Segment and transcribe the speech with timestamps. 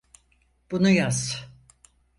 [0.71, 1.47] Bunu yaz.